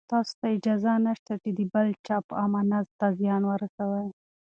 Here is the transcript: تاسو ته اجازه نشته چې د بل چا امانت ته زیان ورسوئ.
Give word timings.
تاسو 0.11 0.33
ته 0.39 0.45
اجازه 0.57 0.91
نشته 1.05 1.33
چې 1.43 1.49
د 1.57 1.59
بل 1.73 1.87
چا 2.05 2.17
امانت 2.43 2.87
ته 2.99 3.07
زیان 3.19 3.41
ورسوئ. 3.47 4.07